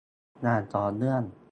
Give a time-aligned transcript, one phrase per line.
[0.41, 1.21] อย่างต่อเนื่อง